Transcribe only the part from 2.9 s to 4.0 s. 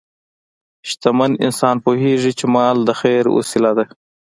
خیر وسیله ده.